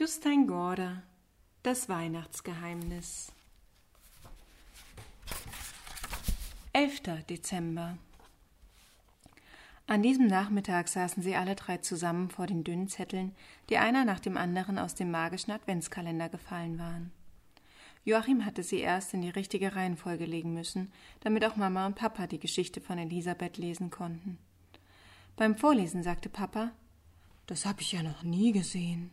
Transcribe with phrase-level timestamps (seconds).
[0.00, 1.02] Justein Gorder
[1.62, 3.30] Das Weihnachtsgeheimnis
[6.72, 7.02] 11.
[7.28, 7.98] Dezember
[9.86, 13.36] An diesem Nachmittag saßen sie alle drei zusammen vor den dünnen Zetteln,
[13.68, 17.12] die einer nach dem anderen aus dem magischen Adventskalender gefallen waren.
[18.06, 20.90] Joachim hatte sie erst in die richtige Reihenfolge legen müssen,
[21.20, 24.38] damit auch Mama und Papa die Geschichte von Elisabeth lesen konnten.
[25.36, 26.70] Beim Vorlesen sagte Papa
[27.44, 29.10] Das habe ich ja noch nie gesehen.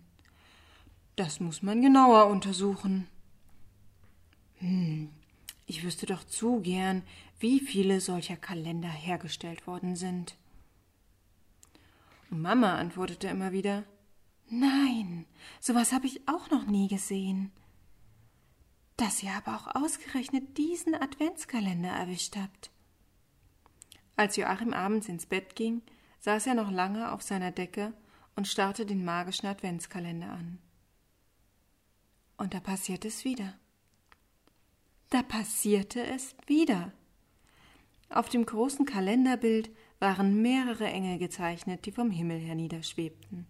[1.18, 3.08] Das muss man genauer untersuchen.
[4.60, 5.10] Hm,
[5.66, 7.02] ich wüsste doch zu gern,
[7.40, 10.38] wie viele solcher Kalender hergestellt worden sind.
[12.30, 13.84] Und Mama antwortete immer wieder
[14.48, 15.26] Nein,
[15.60, 17.52] sowas habe ich auch noch nie gesehen.
[18.96, 22.70] Dass ihr aber auch ausgerechnet diesen Adventskalender erwischt habt.
[24.16, 25.82] Als Joachim abends ins Bett ging,
[26.20, 27.94] saß er noch lange auf seiner Decke
[28.36, 30.60] und starrte den magischen Adventskalender an.
[32.38, 33.54] Und da passierte es wieder.
[35.10, 36.92] Da passierte es wieder.
[38.10, 43.48] Auf dem großen Kalenderbild waren mehrere Engel gezeichnet, die vom Himmel herniederschwebten.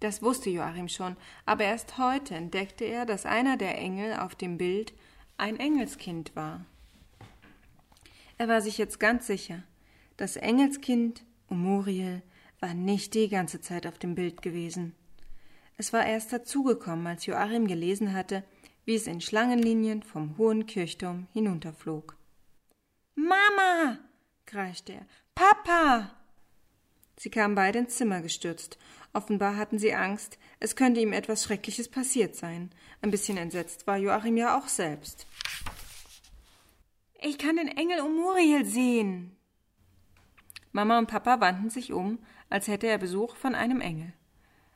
[0.00, 4.58] Das wusste Joachim schon, aber erst heute entdeckte er, dass einer der Engel auf dem
[4.58, 4.92] Bild
[5.38, 6.64] ein Engelskind war.
[8.36, 9.64] Er war sich jetzt ganz sicher,
[10.16, 12.22] das Engelskind, Umuriel,
[12.60, 14.94] war nicht die ganze Zeit auf dem Bild gewesen.
[15.80, 18.42] Es war erst dazugekommen, als Joachim gelesen hatte,
[18.84, 22.16] wie es in Schlangenlinien vom hohen Kirchturm hinunterflog.
[23.14, 23.98] Mama!
[24.44, 25.06] kreischte er.
[25.36, 26.10] Papa!
[27.16, 28.76] Sie kamen beide ins Zimmer gestürzt.
[29.12, 32.70] Offenbar hatten sie Angst, es könnte ihm etwas Schreckliches passiert sein.
[33.00, 35.28] Ein bisschen entsetzt war Joachim ja auch selbst.
[37.20, 39.36] Ich kann den Engel um Muriel sehen.
[40.72, 42.18] Mama und Papa wandten sich um,
[42.50, 44.12] als hätte er Besuch von einem Engel.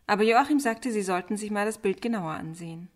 [0.07, 2.89] Aber Joachim sagte, sie sollten sich mal das Bild genauer ansehen.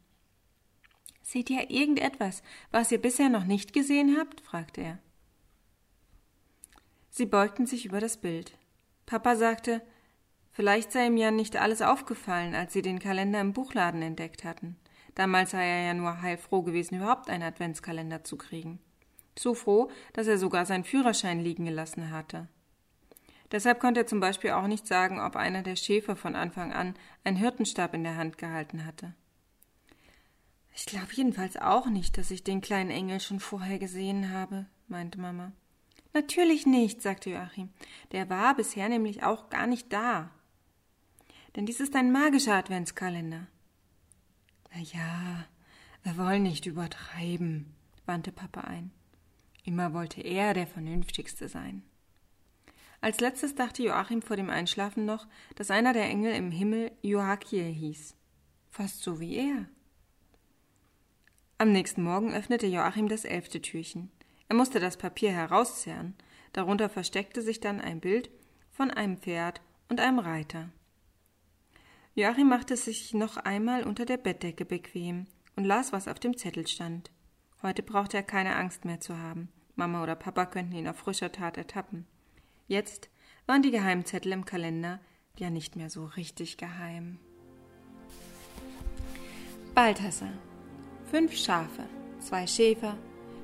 [1.22, 4.40] Seht ihr irgendetwas, was ihr bisher noch nicht gesehen habt?
[4.40, 4.98] fragte er.
[7.10, 8.52] Sie beugten sich über das Bild.
[9.06, 9.82] Papa sagte,
[10.52, 14.76] vielleicht sei ihm ja nicht alles aufgefallen, als sie den Kalender im Buchladen entdeckt hatten.
[15.14, 18.78] Damals sei er ja nur heilfroh gewesen, überhaupt einen Adventskalender zu kriegen.
[19.38, 22.48] So froh, dass er sogar seinen Führerschein liegen gelassen hatte.
[23.52, 26.94] Deshalb konnte er zum Beispiel auch nicht sagen, ob einer der Schäfer von Anfang an
[27.24, 29.14] einen Hirtenstab in der Hand gehalten hatte.
[30.74, 35.18] Ich glaube jedenfalls auch nicht, dass ich den kleinen Engel schon vorher gesehen habe, meinte
[35.18, 35.52] Mama.
[36.12, 37.70] Natürlich nicht, sagte Joachim.
[38.12, 40.30] Der war bisher nämlich auch gar nicht da.
[41.54, 43.46] Denn dies ist ein magischer Adventskalender.
[44.72, 45.44] Na ja,
[46.02, 47.74] wir wollen nicht übertreiben,
[48.04, 48.90] wandte Papa ein.
[49.64, 51.82] Immer wollte er der Vernünftigste sein.
[53.00, 57.64] Als letztes dachte Joachim vor dem Einschlafen noch, dass einer der Engel im Himmel Joachiel
[57.64, 58.14] hieß.
[58.70, 59.66] Fast so wie er.
[61.58, 64.10] Am nächsten Morgen öffnete Joachim das elfte Türchen.
[64.48, 66.14] Er musste das Papier herauszerren.
[66.52, 68.30] Darunter versteckte sich dann ein Bild
[68.70, 70.70] von einem Pferd und einem Reiter.
[72.14, 76.66] Joachim machte sich noch einmal unter der Bettdecke bequem und las, was auf dem Zettel
[76.66, 77.10] stand.
[77.62, 79.48] Heute brauchte er keine Angst mehr zu haben.
[79.74, 82.06] Mama oder Papa könnten ihn auf frischer Tat ertappen.
[82.68, 83.10] Jetzt
[83.46, 84.98] waren die Geheimzettel im Kalender
[85.36, 87.18] ja nicht mehr so richtig geheim.
[89.74, 90.32] Balthasar.
[91.10, 91.84] Fünf Schafe,
[92.18, 92.96] zwei Schäfer,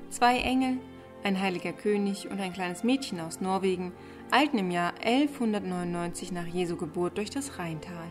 [0.09, 0.77] zwei Engel,
[1.23, 3.93] ein heiliger König und ein kleines Mädchen aus Norwegen
[4.29, 8.07] eilten im Jahr 1199 nach Jesu Geburt durch das Rheintal.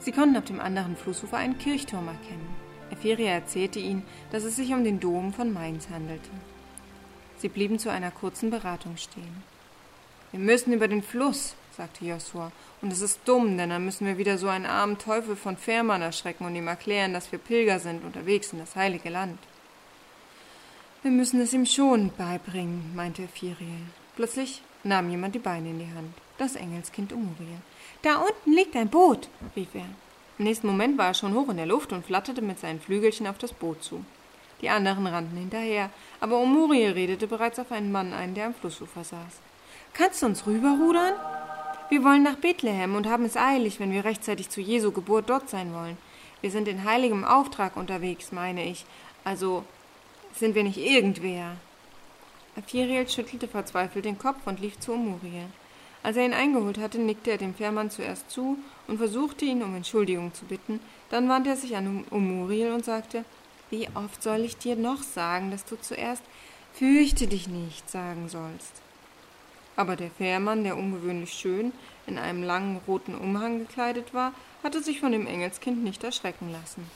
[0.00, 2.48] Sie konnten auf dem anderen Flussufer einen Kirchturm erkennen.
[2.90, 4.02] Ephemia erzählte ihnen,
[4.32, 6.30] dass es sich um den Dom von Mainz handelte.
[7.38, 9.59] Sie blieben zu einer kurzen Beratung stehen.
[10.32, 12.52] Wir müssen über den Fluss, sagte Josua.
[12.82, 16.02] Und es ist dumm, denn dann müssen wir wieder so einen armen Teufel von Fährmann
[16.02, 19.38] erschrecken und ihm erklären, dass wir Pilger sind, unterwegs in das heilige Land.
[21.02, 23.86] Wir müssen es ihm schon beibringen, meinte Firiel.
[24.16, 26.14] Plötzlich nahm jemand die Beine in die Hand.
[26.38, 27.58] Das Engelskind Umuriel.
[28.02, 29.86] Da unten liegt ein Boot, rief er.
[30.38, 33.26] Im nächsten Moment war er schon hoch in der Luft und flatterte mit seinen Flügelchen
[33.26, 34.04] auf das Boot zu.
[34.60, 35.90] Die anderen rannten hinterher,
[36.20, 39.40] aber Umuriel redete bereits auf einen Mann ein, der am Flussufer saß.
[39.92, 41.14] Kannst du uns rüberrudern?
[41.88, 45.50] Wir wollen nach Bethlehem und haben es eilig, wenn wir rechtzeitig zu Jesu Geburt dort
[45.50, 45.98] sein wollen.
[46.40, 48.86] Wir sind in heiligem Auftrag unterwegs, meine ich.
[49.24, 49.64] Also
[50.34, 51.56] sind wir nicht irgendwer.
[52.56, 55.46] Aphiriel schüttelte verzweifelt den Kopf und lief zu Umuriel.
[56.02, 59.74] Als er ihn eingeholt hatte, nickte er dem Fährmann zuerst zu und versuchte ihn um
[59.74, 60.80] Entschuldigung zu bitten.
[61.10, 63.24] Dann wandte er sich an Umuriel und sagte,
[63.68, 66.22] wie oft soll ich dir noch sagen, dass du zuerst
[66.72, 68.80] fürchte dich nicht sagen sollst?
[69.80, 71.72] Aber der Fährmann, der ungewöhnlich schön
[72.06, 76.90] in einem langen roten Umhang gekleidet war, hatte sich von dem Engelskind nicht erschrecken lassen.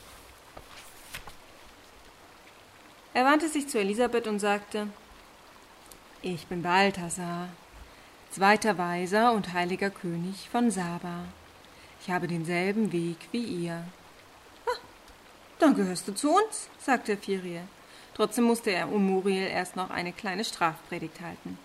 [3.14, 4.88] Er wandte sich zu Elisabeth und sagte
[6.20, 7.48] Ich bin Balthasar,
[8.30, 11.24] zweiter Weiser und heiliger König von Saba.
[12.02, 13.82] Ich habe denselben Weg wie ihr.
[14.66, 14.78] Ah,
[15.58, 17.62] dann gehörst du zu uns, sagte Firie.
[18.12, 21.56] Trotzdem musste er um Muriel erst noch eine kleine Strafpredigt halten.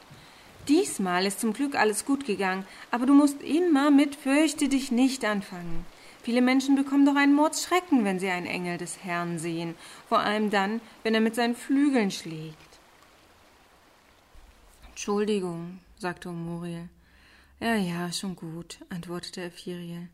[0.69, 5.25] Diesmal ist zum Glück alles gut gegangen, aber du musst immer mit Fürchte dich nicht
[5.25, 5.83] anfangen.
[6.21, 9.73] Viele Menschen bekommen doch einen Mordsschrecken, wenn sie einen Engel des Herrn sehen,
[10.07, 12.55] vor allem dann, wenn er mit seinen Flügeln schlägt.
[14.89, 16.87] Entschuldigung, sagte Muriel.
[17.59, 20.07] Ja, ja, schon gut, antwortete Ephiriel.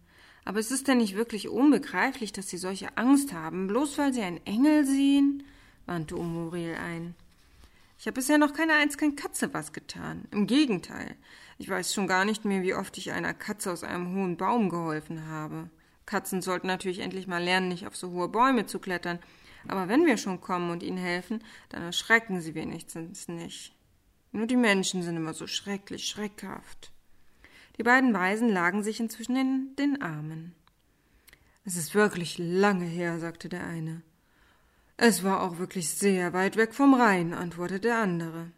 [0.45, 4.21] Aber es ist denn nicht wirklich unbegreiflich, dass Sie solche Angst haben, bloß weil Sie
[4.21, 5.43] einen Engel sehen?
[5.85, 7.13] wandte Umuriel ein.
[7.97, 10.25] Ich habe bisher noch keiner einzigen Katze was getan.
[10.31, 11.15] Im Gegenteil.
[11.57, 14.69] Ich weiß schon gar nicht mehr, wie oft ich einer Katze aus einem hohen Baum
[14.69, 15.69] geholfen habe.
[16.05, 19.19] Katzen sollten natürlich endlich mal lernen, nicht auf so hohe Bäume zu klettern.
[19.67, 23.73] Aber wenn wir schon kommen und ihnen helfen, dann erschrecken sie wenigstens nicht.
[24.31, 26.91] Nur die Menschen sind immer so schrecklich schreckhaft.
[27.77, 30.53] Die beiden Weisen lagen sich inzwischen in den Armen.
[31.63, 34.01] Es ist wirklich lange her, sagte der eine.
[34.97, 38.51] Es war auch wirklich sehr weit weg vom Rhein, antwortete der andere.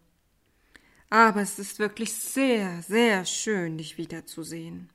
[1.10, 4.90] Aber es ist wirklich sehr, sehr schön, dich wiederzusehen.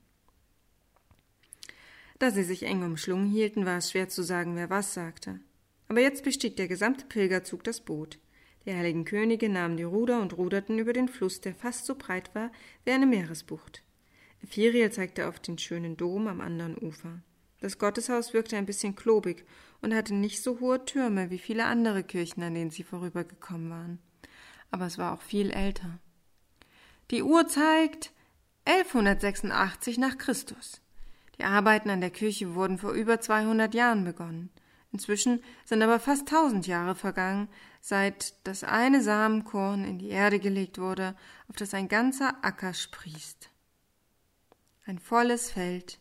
[2.21, 5.41] Da sie sich eng umschlungen hielten, war es schwer zu sagen, wer was sagte.
[5.89, 8.19] Aber jetzt bestieg der gesamte Pilgerzug das Boot.
[8.65, 12.33] Die heiligen Könige nahmen die Ruder und ruderten über den Fluss, der fast so breit
[12.37, 12.53] war
[12.85, 13.83] wie eine Meeresbucht.
[14.43, 17.21] Ephiriel zeigte auf den schönen Dom am anderen Ufer.
[17.63, 19.47] Das Gotteshaus wirkte ein bisschen klobig
[19.83, 23.99] und hatte nicht so hohe Türme wie viele andere Kirchen, an denen sie vorübergekommen waren.
[24.73, 26.01] Aber es war auch viel älter.
[27.13, 28.11] Die Uhr zeigt
[28.65, 30.81] 1186 nach Christus.
[31.39, 34.51] Die Arbeiten an der Kirche wurden vor über 200 Jahren begonnen.
[34.91, 37.49] Inzwischen sind aber fast tausend Jahre vergangen,
[37.81, 41.15] seit das eine Samenkorn in die Erde gelegt wurde,
[41.49, 43.51] auf das ein ganzer Acker sprießt.
[44.85, 46.01] Ein volles Feld,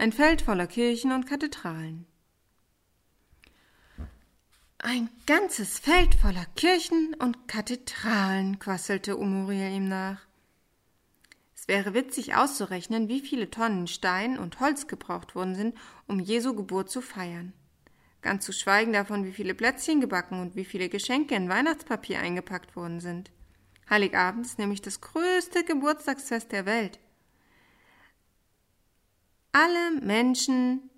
[0.00, 2.06] ein Feld voller Kirchen und Kathedralen.
[4.78, 10.22] Ein ganzes Feld voller Kirchen und Kathedralen, quasselte Umuriel ihm nach.
[11.54, 15.76] Es wäre witzig auszurechnen, wie viele Tonnen Stein und Holz gebraucht worden sind,
[16.06, 17.52] um Jesu Geburt zu feiern.
[18.22, 22.74] Ganz zu schweigen davon, wie viele Plätzchen gebacken und wie viele Geschenke in Weihnachtspapier eingepackt
[22.74, 23.30] worden sind.
[23.90, 26.98] Heiligabend ist nämlich das größte Geburtstagsfest der Welt.
[29.52, 30.90] Alle Menschen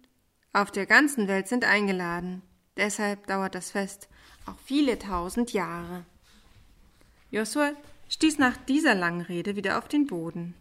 [0.53, 2.43] auf der ganzen Welt sind eingeladen.
[2.77, 4.09] Deshalb dauert das Fest
[4.47, 6.05] auch viele tausend Jahre.
[7.31, 7.73] Josua
[8.09, 10.55] stieß nach dieser langen Rede wieder auf den Boden.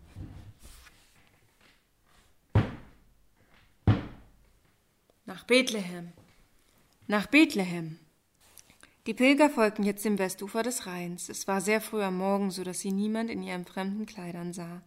[5.26, 6.14] Nach Bethlehem.
[7.08, 8.00] Nach Bethlehem.
[9.08, 11.28] Die Pilger folgten jetzt dem Westufer des Rheins.
[11.28, 14.82] Es war sehr früh am Morgen, so dass sie niemand in ihren fremden Kleidern sah.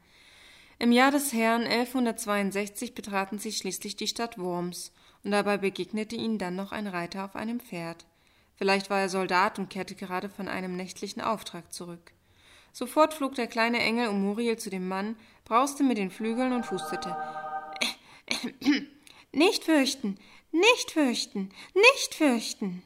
[0.85, 4.93] Im Jahr des Herrn 1162 betraten sie schließlich die Stadt Worms,
[5.23, 8.05] und dabei begegnete ihnen dann noch ein Reiter auf einem Pferd.
[8.57, 12.13] Vielleicht war er Soldat und kehrte gerade von einem nächtlichen Auftrag zurück.
[12.75, 15.17] Sofort flog der kleine Engel um Muriel zu dem Mann,
[15.47, 17.17] brauste mit den Flügeln und hustete.
[19.33, 20.19] Nicht fürchten,
[20.53, 22.83] nicht fürchten, nicht fürchten.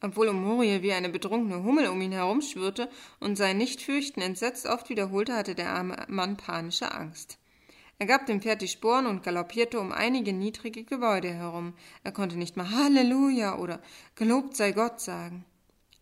[0.00, 2.88] Obwohl Muriel wie eine betrunkene Hummel um ihn herumschwirrte
[3.18, 7.38] und sein Nichtfürchten entsetzt oft wiederholte, hatte der arme Mann panische Angst.
[8.00, 11.74] Er gab dem Pferd die Sporen und galoppierte um einige niedrige Gebäude herum.
[12.04, 13.80] Er konnte nicht mal Halleluja oder
[14.14, 15.44] Gelobt sei Gott sagen.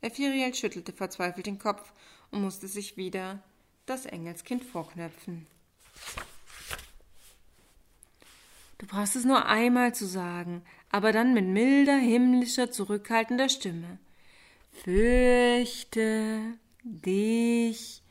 [0.02, 1.94] Ephiriel schüttelte verzweifelt den Kopf
[2.30, 3.42] und musste sich wieder
[3.86, 5.46] das Engelskind vorknöpfen.
[8.78, 13.98] Du brauchst es nur einmal zu sagen, aber dann mit milder, himmlischer, zurückhaltender Stimme.
[14.72, 18.02] Fürchte dich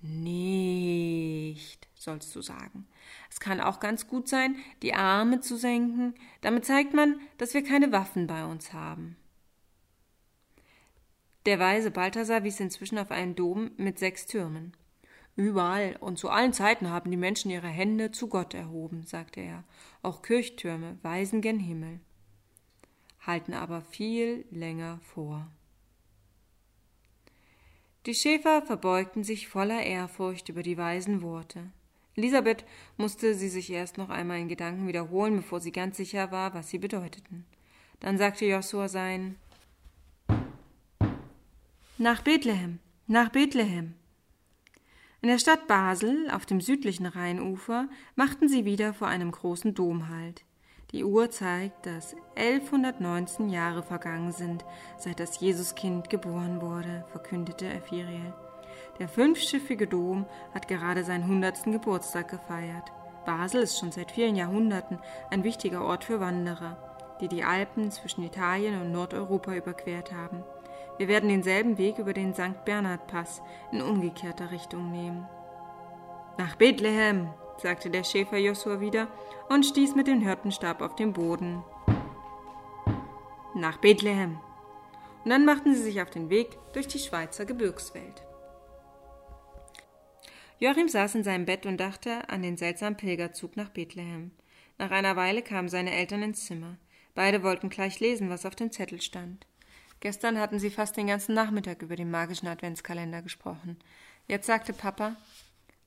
[0.00, 2.86] nicht, sollst du sagen.
[3.30, 6.14] Es kann auch ganz gut sein, die Arme zu senken.
[6.40, 9.16] Damit zeigt man, dass wir keine Waffen bei uns haben.
[11.46, 14.72] Der weise Balthasar wies inzwischen auf einen Dom mit sechs Türmen.
[15.36, 19.64] Überall und zu allen Zeiten haben die Menschen ihre Hände zu Gott erhoben, sagte er.
[20.02, 22.00] Auch Kirchtürme weisen gen Himmel,
[23.26, 25.46] halten aber viel länger vor.
[28.06, 31.70] Die Schäfer verbeugten sich voller Ehrfurcht über die weisen Worte.
[32.16, 32.64] Elisabeth
[32.96, 36.68] musste sie sich erst noch einmal in Gedanken wiederholen, bevor sie ganz sicher war, was
[36.68, 37.44] sie bedeuteten.
[38.00, 39.36] Dann sagte Josua sein
[41.96, 43.94] Nach Bethlehem, nach Bethlehem.
[45.22, 50.10] In der Stadt Basel, auf dem südlichen Rheinufer, machten sie wieder vor einem großen Dom
[50.10, 50.44] Halt.
[50.94, 54.64] Die Uhr zeigt, dass 1119 Jahre vergangen sind,
[54.96, 58.32] seit das Jesuskind geboren wurde, verkündete Ephiriel.
[59.00, 60.24] Der fünfschiffige Dom
[60.54, 62.92] hat gerade seinen hundertsten Geburtstag gefeiert.
[63.26, 65.00] Basel ist schon seit vielen Jahrhunderten
[65.32, 66.76] ein wichtiger Ort für Wanderer,
[67.20, 70.44] die die Alpen zwischen Italien und Nordeuropa überquert haben.
[70.98, 72.64] Wir werden denselben Weg über den St.
[72.64, 75.26] Bernhard-Pass in umgekehrter Richtung nehmen.
[76.38, 79.08] Nach Bethlehem, sagte der Schäfer Josua wieder
[79.48, 81.62] und stieß mit dem Hirtenstab auf den Boden.
[83.54, 84.38] Nach Bethlehem.
[85.24, 88.22] Und dann machten sie sich auf den Weg durch die Schweizer Gebirgswelt.
[90.58, 94.32] Joachim saß in seinem Bett und dachte an den seltsamen Pilgerzug nach Bethlehem.
[94.78, 96.76] Nach einer Weile kamen seine Eltern ins Zimmer.
[97.14, 99.46] Beide wollten gleich lesen, was auf dem Zettel stand.
[100.00, 103.78] Gestern hatten sie fast den ganzen Nachmittag über den magischen Adventskalender gesprochen.
[104.26, 105.16] Jetzt sagte Papa,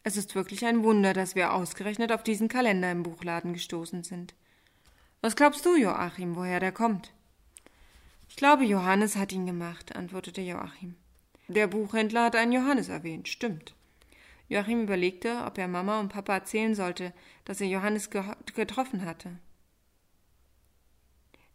[0.04, 4.36] es ist wirklich ein Wunder, dass wir ausgerechnet auf diesen Kalender im Buchladen gestoßen sind.
[5.22, 7.12] Was glaubst du, Joachim, woher der kommt?
[8.30, 10.96] Ich glaube, Johannes hat ihn gemacht, antwortete Joachim.
[11.48, 13.74] Der Buchhändler hat einen Johannes erwähnt, stimmt.
[14.50, 17.14] Joachim überlegte, ob er Mama und Papa erzählen sollte,
[17.46, 19.38] dass er Johannes getroffen hatte.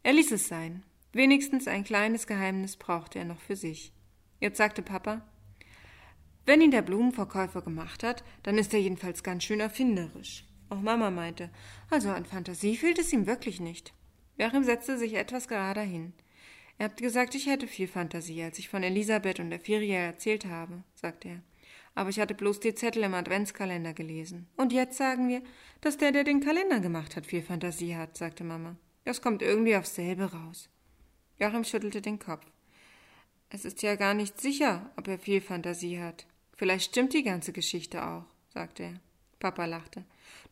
[0.03, 0.83] Er ließ es sein.
[1.13, 3.93] Wenigstens ein kleines Geheimnis brauchte er noch für sich.
[4.41, 5.23] Jetzt sagte Papa,
[6.45, 10.45] wenn ihn der Blumenverkäufer gemacht hat, dann ist er jedenfalls ganz schön erfinderisch.
[10.69, 11.51] Auch Mama meinte,
[11.91, 13.93] also an Fantasie fehlt es ihm wirklich nicht.
[14.39, 16.15] Joachim setzte sich etwas gerader hin.
[16.79, 20.47] Er hat gesagt, ich hätte viel Fantasie, als ich von Elisabeth und der Ferie erzählt
[20.47, 21.43] habe, sagte er.
[21.95, 24.49] Aber ich hatte bloß die Zettel im Adventskalender gelesen.
[24.57, 25.43] Und jetzt sagen wir,
[25.83, 28.77] dass der, der den Kalender gemacht hat, viel Fantasie hat, sagte Mama.
[29.05, 30.71] Das kommt irgendwie aufs selbe raus.
[31.39, 32.47] Joachim schüttelte den Kopf.
[33.51, 36.27] Es ist ja gar nicht sicher, ob er viel Fantasie hat.
[36.63, 38.23] Vielleicht stimmt die ganze Geschichte auch,
[38.55, 38.95] sagte er.
[39.41, 40.05] Papa lachte.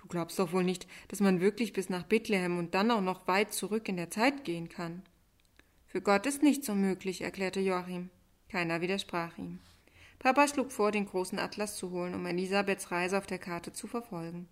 [0.03, 3.29] Du glaubst doch wohl nicht, dass man wirklich bis nach Bethlehem und dann auch noch
[3.29, 5.05] weit zurück in der Zeit gehen kann.
[5.87, 8.11] Für Gott ist nichts unmöglich, erklärte Joachim.
[8.49, 9.61] Keiner widersprach ihm.
[10.19, 13.87] Papa schlug vor, den großen Atlas zu holen, um Elisabeths Reise auf der Karte zu
[13.87, 14.49] verfolgen.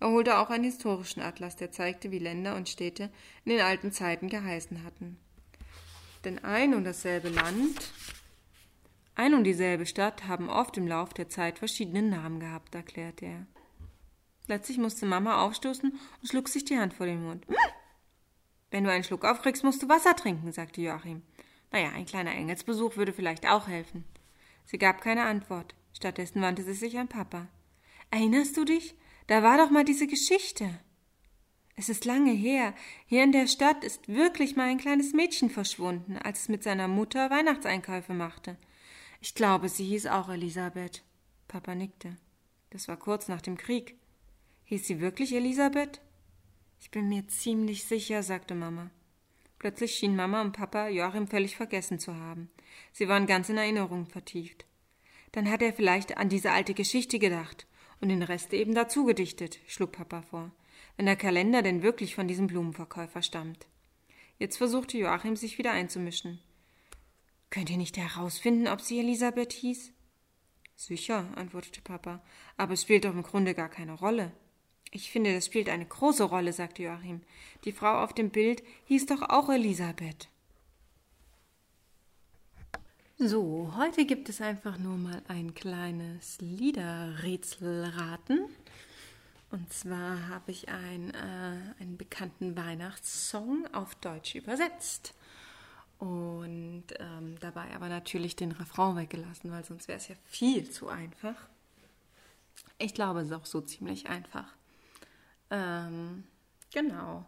[0.00, 3.08] Er holte auch einen historischen Atlas, der zeigte, wie Länder und Städte
[3.46, 5.16] in den alten Zeiten geheißen hatten.
[6.24, 7.90] Denn ein und dasselbe Land,
[9.20, 13.46] ein und dieselbe Stadt haben oft im Lauf der Zeit verschiedene Namen gehabt, erklärte er.
[14.46, 17.46] Plötzlich musste Mama aufstoßen und schlug sich die Hand vor den Mund.
[18.70, 21.20] Wenn du einen Schluck aufkriegst, musst du Wasser trinken, sagte Joachim.
[21.70, 24.06] Naja, ein kleiner Engelsbesuch würde vielleicht auch helfen.
[24.64, 25.74] Sie gab keine Antwort.
[25.92, 27.46] Stattdessen wandte sie sich an Papa.
[28.10, 28.94] Erinnerst du dich?
[29.26, 30.80] Da war doch mal diese Geschichte.
[31.76, 32.74] Es ist lange her.
[33.04, 36.88] Hier in der Stadt ist wirklich mal ein kleines Mädchen verschwunden, als es mit seiner
[36.88, 38.56] Mutter Weihnachtseinkäufe machte.
[39.20, 41.04] Ich glaube, sie hieß auch Elisabeth.
[41.48, 42.16] Papa nickte.
[42.70, 43.96] Das war kurz nach dem Krieg.
[44.64, 46.00] Hieß sie wirklich Elisabeth?
[46.80, 48.90] Ich bin mir ziemlich sicher, sagte Mama.
[49.58, 52.50] Plötzlich schien Mama und Papa Joachim völlig vergessen zu haben.
[52.92, 54.64] Sie waren ganz in Erinnerung vertieft.
[55.32, 57.66] Dann hat er vielleicht an diese alte Geschichte gedacht
[58.00, 60.50] und den Rest eben dazu gedichtet, schlug Papa vor
[61.00, 63.66] wenn der Kalender denn wirklich von diesem Blumenverkäufer stammt.
[64.38, 66.40] Jetzt versuchte Joachim sich wieder einzumischen.
[67.50, 69.92] Könnt ihr nicht herausfinden, ob sie Elisabeth hieß?
[70.76, 72.22] Sicher, antwortete Papa,
[72.56, 74.32] aber es spielt doch im Grunde gar keine Rolle.
[74.92, 77.22] Ich finde, das spielt eine große Rolle, sagte Joachim.
[77.64, 80.28] Die Frau auf dem Bild hieß doch auch Elisabeth.
[83.18, 88.46] So, heute gibt es einfach nur mal ein kleines Liederrätselraten.
[89.50, 95.12] Und zwar habe ich ein, äh, einen bekannten Weihnachtssong auf Deutsch übersetzt.
[96.00, 100.88] Und ähm, dabei aber natürlich den Refrain weggelassen, weil sonst wäre es ja viel zu
[100.88, 101.36] einfach.
[102.78, 104.50] Ich glaube, es ist auch so ziemlich einfach.
[105.50, 106.24] Ähm,
[106.72, 107.26] genau.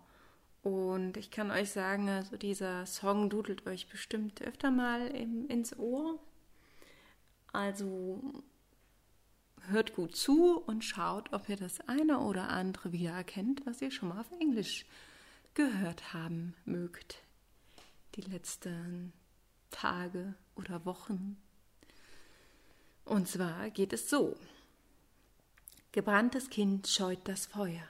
[0.62, 5.78] Und ich kann euch sagen, also dieser Song dudelt euch bestimmt öfter mal im, ins
[5.78, 6.18] Ohr.
[7.52, 8.22] Also
[9.68, 14.08] hört gut zu und schaut, ob ihr das eine oder andere wiedererkennt, was ihr schon
[14.08, 14.86] mal auf Englisch
[15.52, 17.21] gehört haben mögt.
[18.14, 19.12] Die letzten
[19.70, 21.40] Tage oder Wochen.
[23.06, 24.36] Und zwar geht es so.
[25.92, 27.86] Gebranntes Kind scheut das Feuer.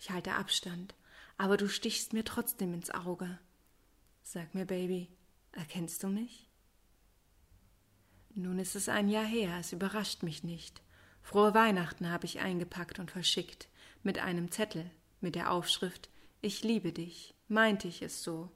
[0.00, 0.96] Ich halte Abstand,
[1.36, 3.38] aber du stichst mir trotzdem ins Auge.
[4.24, 5.08] Sag mir, Baby,
[5.52, 6.48] erkennst du mich?
[8.34, 10.82] Nun ist es ein Jahr her, es überrascht mich nicht.
[11.22, 13.68] Frohe Weihnachten habe ich eingepackt und verschickt,
[14.02, 14.90] mit einem Zettel,
[15.20, 18.50] mit der Aufschrift Ich liebe dich, meinte ich es so.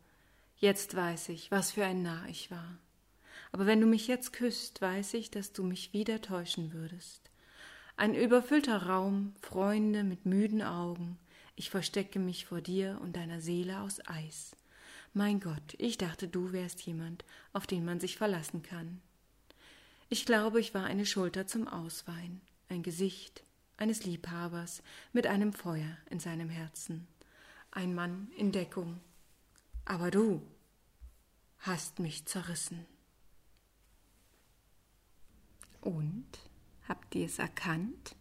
[0.59, 2.79] Jetzt weiß ich, was für ein Narr ich war.
[3.53, 7.31] Aber wenn du mich jetzt küsst, weiß ich, dass du mich wieder täuschen würdest.
[7.97, 11.19] Ein überfüllter Raum, Freunde mit müden Augen.
[11.57, 14.57] Ich verstecke mich vor dir und deiner Seele aus Eis.
[15.15, 19.01] Mein Gott, ich dachte, du wärst jemand, auf den man sich verlassen kann.
[20.09, 23.43] Ich glaube, ich war eine Schulter zum Ausweinen, ein Gesicht
[23.77, 24.83] eines Liebhabers
[25.13, 27.07] mit einem Feuer in seinem Herzen,
[27.71, 29.01] ein Mann in Deckung.
[29.87, 30.43] Aber du
[31.61, 32.85] hast mich zerrissen.
[35.81, 36.26] Und?
[36.88, 38.14] Habt ihr es erkannt?